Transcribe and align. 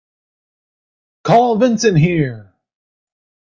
Call 1.23 1.59
Vincent 1.59 1.95
here! 1.99 2.55